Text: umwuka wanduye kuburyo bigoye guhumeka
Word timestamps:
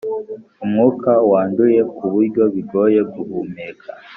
umwuka 0.63 1.11
wanduye 1.31 1.79
kuburyo 1.95 2.43
bigoye 2.53 2.99
guhumeka 3.13 3.89